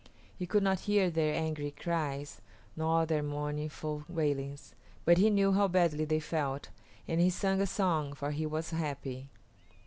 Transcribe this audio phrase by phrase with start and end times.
[0.39, 2.41] He could not hear their angry cries,
[2.75, 4.73] nor their mournful wailings,
[5.05, 6.69] but he knew how badly they felt,
[7.07, 9.29] and he sung a song, for he was happy.